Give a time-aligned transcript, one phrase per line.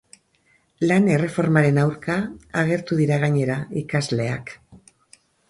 [0.91, 2.15] Lan erreformaren aurka
[2.63, 4.57] agertu dira gainera ikasleak.